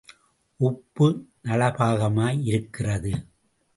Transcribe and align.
உப்பு 0.59 1.07
நளபாகமாய் 1.43 2.41
இருக்கிறது. 2.43 3.13